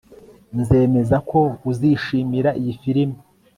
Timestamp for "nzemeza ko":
0.59-1.39